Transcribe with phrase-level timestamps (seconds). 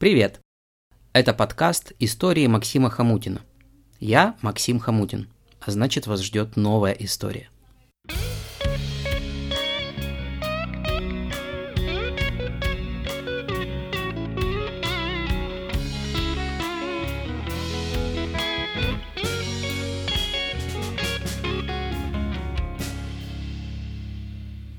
[0.00, 0.40] Привет!
[1.12, 3.42] Это подкаст «Истории Максима Хамутина».
[3.98, 5.28] Я Максим Хамутин,
[5.60, 7.50] а значит вас ждет новая история.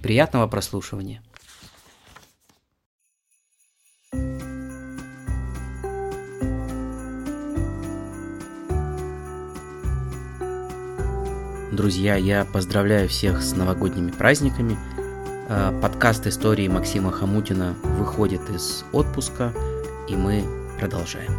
[0.02, 1.22] Приятного прослушивания.
[11.82, 14.78] Друзья, я поздравляю всех с новогодними праздниками.
[15.50, 19.52] Э, подкаст истории Максима Хамутина выходит из отпуска,
[20.08, 20.46] и мы
[20.80, 21.34] продолжаем.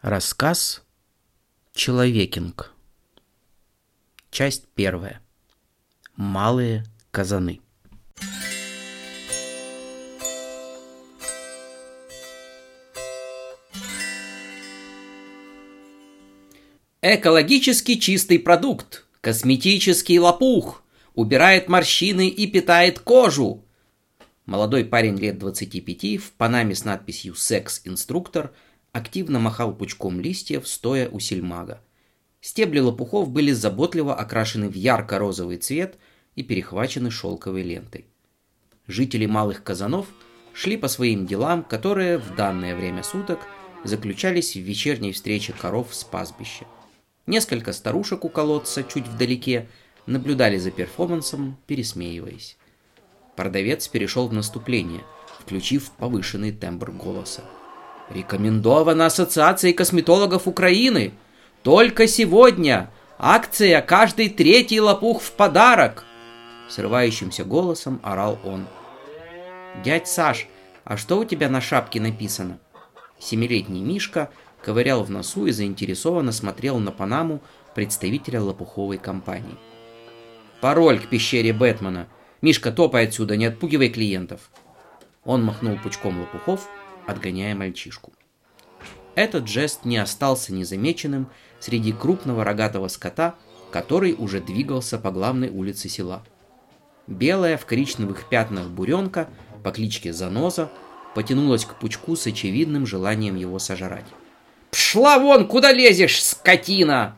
[0.00, 0.82] Рассказ
[1.74, 2.72] Человекинг.
[4.30, 5.20] Часть первая.
[6.16, 7.60] Малые казаны.
[17.02, 20.82] Экологически чистый продукт, косметический лопух,
[21.14, 23.64] убирает морщины и питает кожу.
[24.44, 28.52] Молодой парень лет 25 в панаме с надписью «Секс-инструктор»
[28.92, 31.82] активно махал пучком листьев, стоя у сельмага.
[32.42, 35.96] Стебли лопухов были заботливо окрашены в ярко-розовый цвет
[36.34, 38.08] и перехвачены шелковой лентой.
[38.86, 40.06] Жители малых казанов
[40.52, 43.40] шли по своим делам, которые в данное время суток
[43.84, 46.66] заключались в вечерней встрече коров с пастбища.
[47.30, 49.68] Несколько старушек у колодца, чуть вдалеке,
[50.06, 52.56] наблюдали за перформансом, пересмеиваясь.
[53.36, 55.02] Продавец перешел в наступление,
[55.38, 57.44] включив повышенный тембр голоса.
[58.08, 61.12] «Рекомендовано Ассоциацией косметологов Украины!
[61.62, 62.90] Только сегодня!
[63.16, 66.04] Акция «Каждый третий лопух в подарок!»
[66.68, 68.66] Срывающимся голосом орал он.
[69.84, 70.48] «Дядь Саш,
[70.82, 72.58] а что у тебя на шапке написано?»
[73.20, 74.30] Семилетний Мишка
[74.62, 77.40] ковырял в носу и заинтересованно смотрел на Панаму
[77.74, 79.56] представителя лопуховой компании.
[80.60, 82.08] «Пароль к пещере Бэтмена!
[82.42, 84.50] Мишка, топай отсюда, не отпугивай клиентов!»
[85.24, 86.68] Он махнул пучком лопухов,
[87.06, 88.12] отгоняя мальчишку.
[89.14, 91.28] Этот жест не остался незамеченным
[91.58, 93.34] среди крупного рогатого скота,
[93.70, 96.22] который уже двигался по главной улице села.
[97.06, 99.28] Белая в коричневых пятнах буренка
[99.64, 100.70] по кличке Заноза
[101.14, 104.06] потянулась к пучку с очевидным желанием его сожрать.
[104.70, 107.16] «Пшла вон, куда лезешь, скотина!»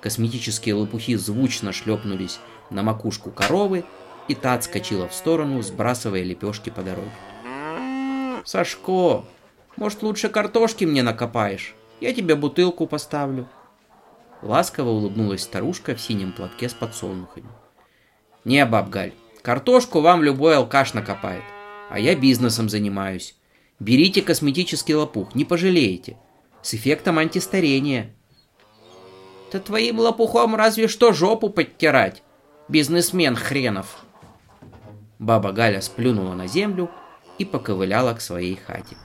[0.00, 2.38] Косметические лопухи звучно шлепнулись
[2.70, 3.84] на макушку коровы,
[4.28, 7.10] и та отскочила в сторону, сбрасывая лепешки по дороге.
[8.44, 9.24] «Сашко,
[9.76, 11.74] может, лучше картошки мне накопаешь?
[12.00, 13.48] Я тебе бутылку поставлю».
[14.42, 17.48] Ласково улыбнулась старушка в синем платке с подсолнухами.
[18.44, 21.44] «Не, баб Галь, картошку вам любой алкаш накопает,
[21.88, 23.34] а я бизнесом занимаюсь.
[23.78, 26.16] Берите косметический лопух, не пожалеете
[26.66, 28.12] с эффектом антистарения.
[29.52, 32.24] Да твоим лопухом разве что жопу подтирать,
[32.66, 33.98] бизнесмен хренов.
[35.20, 36.90] Баба Галя сплюнула на землю
[37.38, 38.96] и поковыляла к своей хате.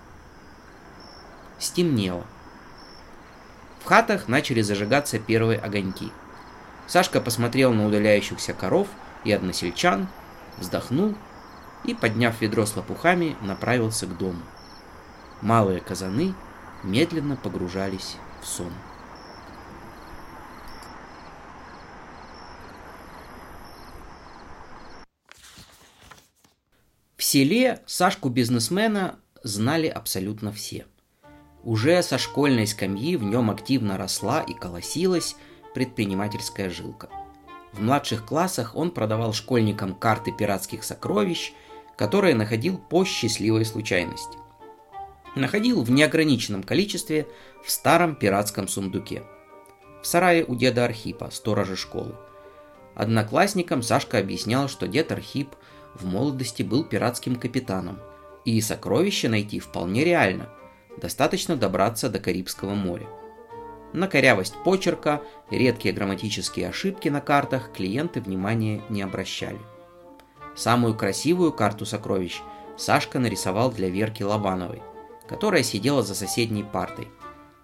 [1.60, 2.26] Стемнело.
[3.82, 6.12] В хатах начали зажигаться первые огоньки.
[6.88, 8.88] Сашка посмотрел на удаляющихся коров
[9.24, 10.08] и односельчан,
[10.58, 11.14] вздохнул
[11.84, 14.42] и, подняв ведро с лопухами, направился к дому.
[15.44, 16.34] Малые казаны
[16.84, 18.72] медленно погружались в сон.
[27.18, 30.86] В селе Сашку-бизнесмена знали абсолютно все.
[31.64, 35.36] Уже со школьной скамьи в нем активно росла и колосилась
[35.76, 37.10] предпринимательская жилка.
[37.72, 41.54] В младших классах он продавал школьникам карты пиратских сокровищ,
[41.96, 44.38] которые находил по счастливой случайности
[45.36, 47.28] находил в неограниченном количестве
[47.64, 49.24] в старом пиратском сундуке.
[50.02, 52.16] В сарае у деда Архипа, сторожа школы.
[52.96, 55.50] Одноклассникам Сашка объяснял, что дед Архип
[55.96, 58.00] в молодости был пиратским капитаном,
[58.46, 60.50] и сокровища найти вполне реально,
[60.98, 63.08] достаточно добраться до Карибского моря.
[63.94, 69.60] На корявость почерка, редкие грамматические ошибки на картах клиенты внимания не обращали.
[70.56, 72.42] Самую красивую карту сокровищ
[72.78, 74.82] Сашка нарисовал для Верки Лобановой,
[75.32, 77.08] которая сидела за соседней партой.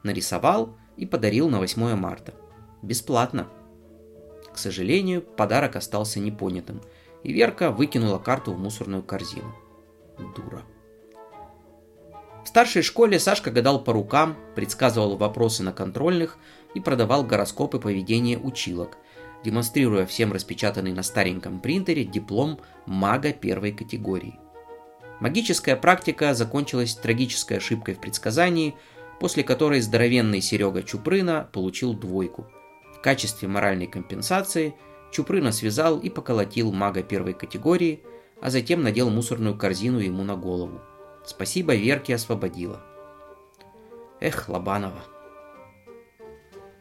[0.01, 2.33] Нарисовал и подарил на 8 марта.
[2.81, 3.49] Бесплатно.
[4.53, 6.81] К сожалению, подарок остался непонятым,
[7.23, 9.53] и Верка выкинула карту в мусорную корзину.
[10.17, 10.63] Дура.
[12.45, 16.37] В старшей школе Сашка гадал по рукам, предсказывал вопросы на контрольных
[16.73, 18.97] и продавал гороскопы поведения училок,
[19.43, 24.39] демонстрируя всем распечатанный на стареньком принтере диплом мага первой категории.
[25.19, 28.75] Магическая практика закончилась трагической ошибкой в предсказании,
[29.19, 32.45] после которой здоровенный Серега Чупрына получил двойку.
[32.95, 34.75] В качестве моральной компенсации
[35.11, 38.03] Чупрына связал и поколотил мага первой категории,
[38.41, 40.81] а затем надел мусорную корзину ему на голову.
[41.25, 42.81] Спасибо Верке освободила.
[44.19, 45.01] Эх, Лобанова.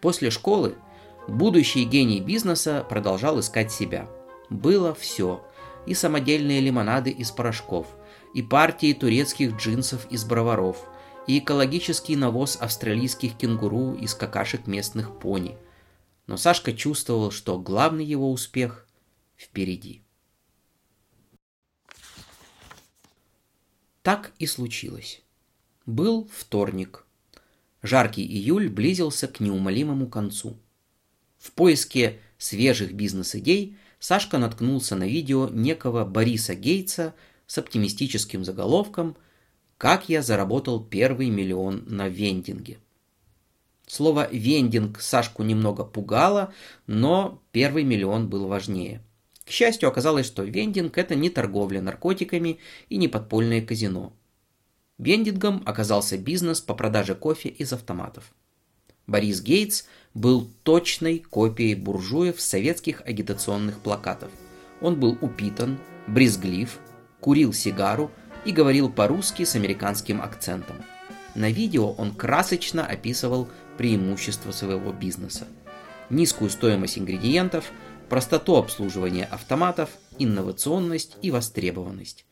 [0.00, 0.74] После школы
[1.26, 4.08] будущий гений бизнеса продолжал искать себя.
[4.50, 5.44] Было все.
[5.86, 7.86] И самодельные лимонады из порошков,
[8.34, 10.84] и партии турецких джинсов из броваров,
[11.26, 15.56] и экологический навоз австралийских кенгуру из какашек местных пони.
[16.26, 18.86] Но Сашка чувствовал, что главный его успех
[19.36, 20.02] впереди.
[24.02, 25.22] Так и случилось.
[25.84, 27.04] Был вторник.
[27.82, 30.58] Жаркий июль близился к неумолимому концу.
[31.38, 37.14] В поиске свежих бизнес-идей Сашка наткнулся на видео некого Бориса Гейтса
[37.46, 39.16] с оптимистическим заголовком
[39.78, 42.78] «Как я заработал первый миллион на вендинге».
[43.86, 46.52] Слово «вендинг» Сашку немного пугало,
[46.86, 49.02] но первый миллион был важнее.
[49.44, 52.58] К счастью, оказалось, что вендинг– это не торговля наркотиками
[52.88, 54.12] и не подпольное казино–
[54.98, 58.32] Вендингом оказался бизнес по продаже кофе из автоматов.
[59.06, 64.30] Борис Гейтс был точной копией буржуев советских агитационных плакатов.
[64.80, 66.78] Он был упитан, брезглив,
[67.20, 68.10] курил сигару
[68.44, 70.76] и говорил по-русски с американским акцентом.
[71.34, 75.46] На видео он красочно описывал преимущества своего бизнеса.
[76.08, 77.70] Низкую стоимость ингредиентов,
[78.08, 82.24] простоту обслуживания автоматов, инновационность и востребованность.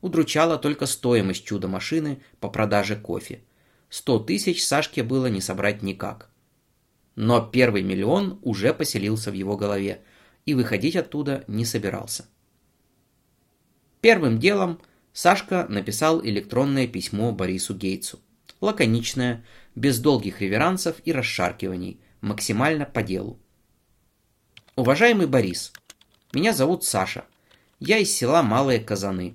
[0.00, 3.40] Удручала только стоимость чудо-машины по продаже кофе.
[3.92, 6.30] Сто тысяч Сашке было не собрать никак.
[7.14, 10.00] Но первый миллион уже поселился в его голове
[10.46, 12.24] и выходить оттуда не собирался.
[14.00, 14.80] Первым делом
[15.12, 18.18] Сашка написал электронное письмо Борису Гейтсу.
[18.62, 19.44] Лаконичное,
[19.74, 23.38] без долгих реверансов и расшаркиваний, максимально по делу.
[24.74, 25.70] Уважаемый Борис,
[26.32, 27.26] меня зовут Саша.
[27.78, 29.34] Я из села Малые Казаны.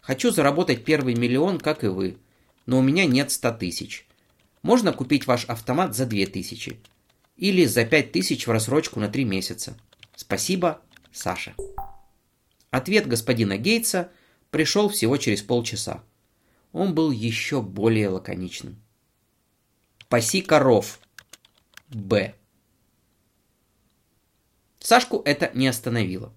[0.00, 2.16] Хочу заработать первый миллион, как и вы,
[2.68, 4.06] но у меня нет ста тысяч.
[4.60, 6.78] Можно купить ваш автомат за две тысячи.
[7.38, 9.74] Или за пять тысяч в рассрочку на три месяца.
[10.14, 11.54] Спасибо, Саша.
[12.70, 14.12] Ответ господина Гейтса
[14.50, 16.04] пришел всего через полчаса.
[16.72, 18.76] Он был еще более лаконичным.
[20.10, 21.00] Паси коров.
[21.88, 22.34] Б.
[24.78, 26.34] Сашку это не остановило.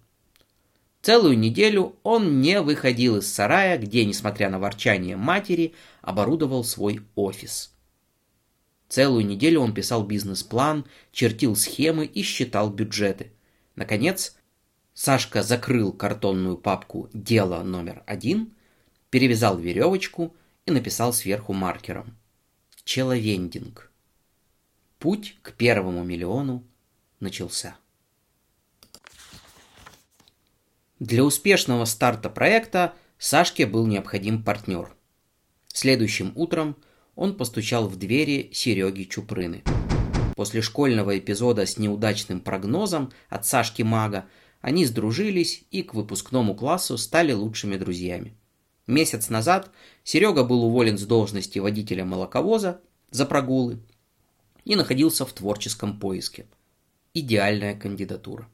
[1.02, 7.74] Целую неделю он не выходил из сарая, где, несмотря на ворчание матери, оборудовал свой офис.
[8.88, 13.32] Целую неделю он писал бизнес-план, чертил схемы и считал бюджеты.
[13.76, 14.36] Наконец,
[14.94, 18.54] Сашка закрыл картонную папку «Дело номер один»,
[19.10, 22.16] перевязал веревочку и написал сверху маркером
[22.84, 23.92] «Человендинг».
[25.00, 26.64] Путь к первому миллиону
[27.20, 27.78] начался.
[31.02, 34.96] Для успешного старта проекта Сашке был необходим партнер.
[35.68, 36.78] Следующим утром
[37.16, 39.64] он постучал в двери Сереги Чупрыны.
[40.36, 44.28] После школьного эпизода с неудачным прогнозом от Сашки Мага
[44.62, 48.36] они сдружились и к выпускному классу стали лучшими друзьями.
[48.86, 49.72] Месяц назад
[50.04, 53.80] Серега был уволен с должности водителя молоковоза за прогулы
[54.66, 56.46] и находился в творческом поиске.
[57.16, 58.48] Идеальная кандидатура.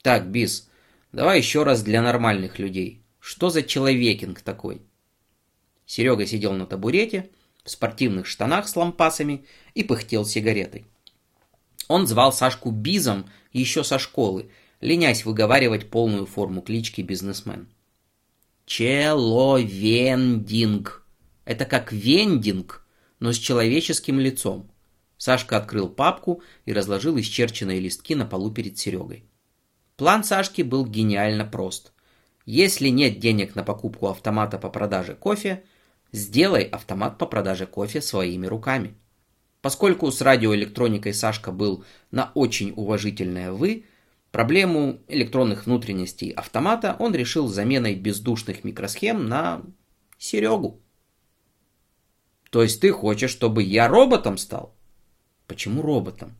[0.00, 0.69] Так, Бис,
[1.12, 3.02] Давай еще раз для нормальных людей.
[3.18, 4.82] Что за человекинг такой?
[5.84, 7.30] Серега сидел на табурете,
[7.64, 10.86] в спортивных штанах с лампасами и пыхтел сигаретой.
[11.88, 17.68] Он звал Сашку Бизом еще со школы, ленясь выговаривать полную форму клички бизнесмен.
[18.64, 21.04] Человендинг.
[21.44, 22.86] Это как вендинг,
[23.18, 24.70] но с человеческим лицом.
[25.16, 29.24] Сашка открыл папку и разложил исчерченные листки на полу перед Серегой.
[30.00, 31.92] План Сашки был гениально прост.
[32.46, 35.62] Если нет денег на покупку автомата по продаже кофе,
[36.10, 38.94] сделай автомат по продаже кофе своими руками.
[39.60, 43.84] Поскольку с радиоэлектроникой Сашка был на очень уважительное «вы»,
[44.30, 49.60] проблему электронных внутренностей автомата он решил заменой бездушных микросхем на
[50.16, 50.80] Серегу.
[52.48, 54.74] То есть ты хочешь, чтобы я роботом стал?
[55.46, 56.38] Почему роботом?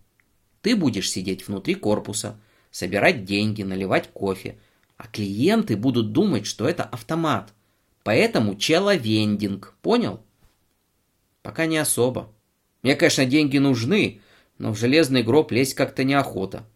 [0.63, 2.41] Ты будешь сидеть внутри корпуса–
[2.71, 4.59] собирать деньги, наливать кофе.
[4.97, 7.53] А клиенты будут думать, что это автомат.
[8.03, 10.21] Поэтому человендинг, понял?
[11.43, 12.33] Пока не особо.
[12.83, 14.21] Мне, конечно, деньги нужны,
[14.59, 16.67] но в железный гроб лезть как-то неохота.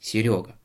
[0.00, 0.56] Серега,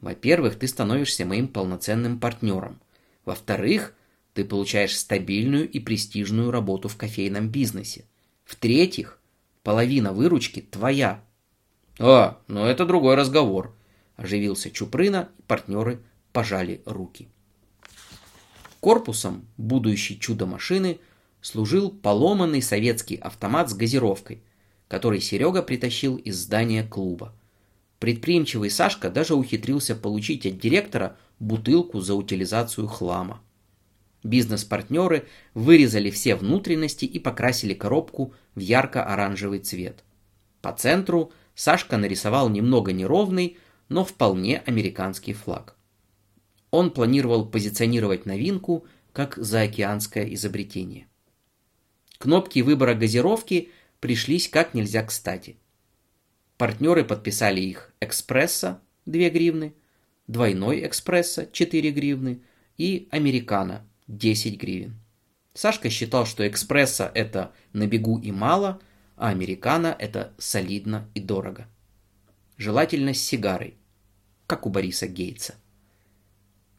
[0.00, 2.80] во-первых, ты становишься моим полноценным партнером.
[3.24, 3.94] Во-вторых,
[4.34, 8.04] ты получаешь стабильную и престижную работу в кофейном бизнесе.
[8.44, 9.18] В-третьих,
[9.62, 11.22] половина выручки твоя.
[11.98, 13.74] А, ну это другой разговор.
[14.16, 16.00] Оживился Чупрына, и партнеры
[16.32, 17.28] пожали руки.
[18.80, 20.98] Корпусом будущей чудо-машины
[21.40, 24.42] служил поломанный советский автомат с газировкой,
[24.88, 27.34] который Серега притащил из здания клуба.
[27.98, 33.40] Предприимчивый Сашка даже ухитрился получить от директора бутылку за утилизацию хлама.
[34.22, 40.02] Бизнес-партнеры вырезали все внутренности и покрасили коробку в ярко-оранжевый цвет.
[40.62, 45.76] По центру Сашка нарисовал немного неровный, но вполне американский флаг.
[46.70, 51.06] Он планировал позиционировать новинку как заокеанское изобретение.
[52.18, 55.56] Кнопки выбора газировки пришлись как нельзя кстати.
[56.56, 59.74] Партнеры подписали их «Экспресса» 2 гривны,
[60.26, 62.42] «Двойной экспресса» 4 гривны
[62.76, 64.98] и «Американо» 10 гривен.
[65.52, 68.80] Сашка считал, что экспресса это на бегу и мало,
[69.16, 71.68] а американо это солидно и дорого.
[72.56, 73.74] Желательно с сигарой,
[74.46, 75.54] как у Бориса Гейтса.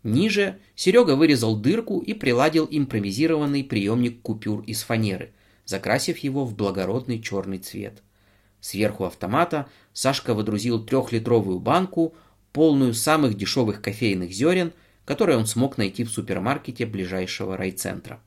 [0.03, 5.33] Ниже Серега вырезал дырку и приладил импровизированный приемник купюр из фанеры,
[5.65, 8.03] закрасив его в благородный черный цвет.
[8.61, 12.13] Сверху автомата Сашка выдрузил трехлитровую банку,
[12.53, 14.73] полную самых дешевых кофейных зерен–
[15.05, 18.19] который он смог найти в супермаркете ближайшего райцентра.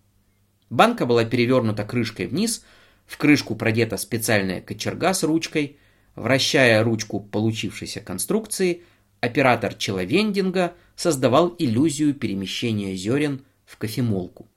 [0.70, 2.64] Банка была перевернута крышкой вниз,
[3.04, 5.78] в крышку продета специальная кочерга с ручкой.
[6.18, 8.82] Вращая ручку получившейся конструкции,
[9.20, 14.48] оператор человендинга создавал иллюзию перемещения зерен в кофемолку.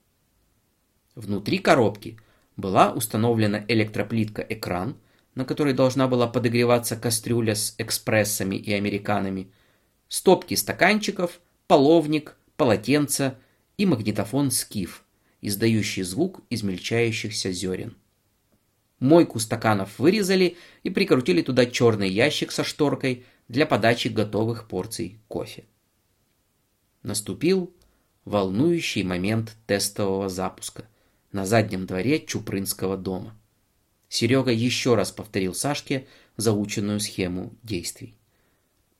[1.13, 2.17] Внутри коробки
[2.57, 4.97] была установлена электроплитка-экран,
[5.35, 9.51] на которой должна была подогреваться кастрюля с экспрессами и американами,
[10.07, 13.35] стопки стаканчиков– половник, полотенце
[13.77, 15.03] и магнитофон «Скиф»,
[15.41, 17.95] издающий звук измельчающихся зерен.
[19.01, 25.65] Мойку стаканов вырезали и прикрутили туда черный ящик со шторкой для подачи готовых порций кофе.
[27.01, 27.75] Наступил
[28.25, 30.87] волнующий момент тестового запуска
[31.31, 33.35] на заднем дворе Чупрынского дома.
[34.07, 38.15] Серега еще раз повторил Сашке заученную схему действий.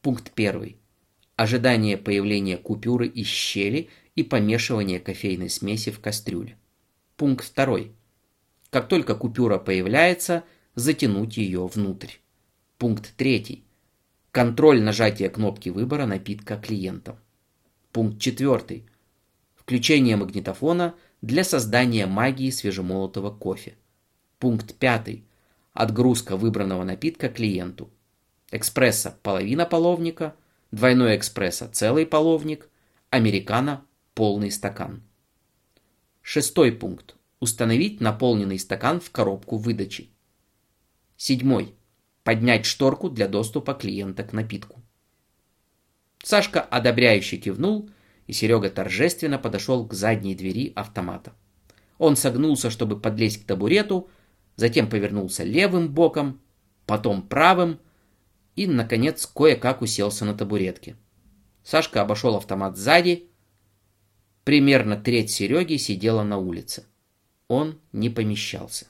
[0.02, 0.82] Пункт первый
[1.36, 6.58] ожидание появления купюры из щели и помешивание кофейной смеси в кастрюле.
[7.18, 7.94] Пункт второй.
[8.72, 12.14] Как только купюра появляется, затянуть ее внутрь.
[12.80, 13.64] Пункт третий.
[14.32, 17.18] Контроль нажатия кнопки выбора напитка клиентам.
[17.92, 18.88] Пункт четвертый.
[19.54, 23.76] Включение магнитофона для создания магии свежемолотого кофе.
[24.40, 25.26] Пункт пятый.
[25.74, 27.92] Отгрузка выбранного напитка клиенту.
[28.52, 30.34] Экспресса– половина половника,
[30.72, 32.70] Двойной экспресса– целый половник,
[33.10, 35.04] американо– полный стакан.
[36.22, 37.16] Шестой пункт.
[37.42, 40.10] Установить наполненный стакан в коробку выдачи.
[41.18, 41.76] Седьмой.
[42.24, 44.82] Поднять шторку для доступа клиента к напитку.
[46.24, 47.90] Сашка одобряюще кивнул,
[48.28, 51.34] и Серега торжественно подошел к задней двери автомата.
[51.98, 54.10] Он согнулся, чтобы подлезть к табурету,
[54.56, 56.40] затем повернулся левым боком,
[56.86, 57.82] потом правым–
[58.56, 60.96] и, наконец, кое-как уселся на табуретке.
[61.64, 63.30] Сашка обошел автомат сзади.
[64.44, 66.86] Примерно треть Сереги сидела на улице.
[67.52, 68.88] Он не помещался.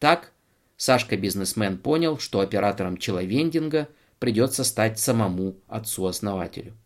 [0.00, 0.32] Так
[0.76, 3.88] Сашка-бизнесмен понял, что оператором человендинга
[4.18, 6.76] придется стать самому отцу-основателю.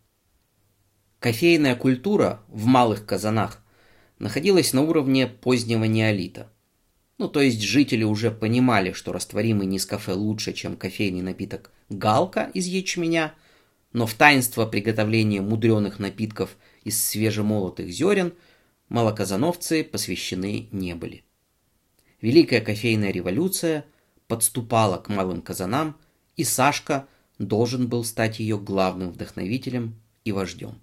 [1.17, 3.63] Кофейная культура в малых казанах
[4.19, 6.47] находилась на уровне позднего неолита–
[7.17, 12.65] ну, то есть жители уже понимали, что растворимый нескафе лучше, чем кофейный напиток галка из
[12.65, 13.35] ячменя,
[13.93, 18.33] но в таинство приготовления мудреных напитков из свежемолотых зерен
[18.91, 21.23] молокозановцы посвящены не были.
[22.19, 23.85] Великая кофейная революция
[24.27, 25.97] подступала к малым казанам,
[26.35, 27.07] и Сашка
[27.39, 29.95] должен был стать ее главным вдохновителем
[30.25, 30.81] и вождем.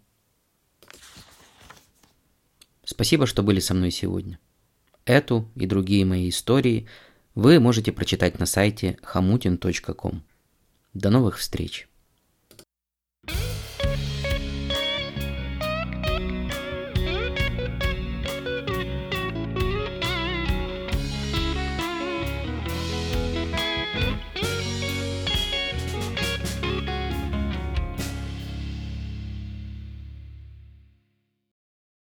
[2.82, 4.38] Спасибо, что были со мной сегодня.
[5.04, 6.88] Эту и другие мои истории
[7.34, 10.22] вы можете прочитать на сайте hamutin.com.
[10.94, 11.87] До новых встреч!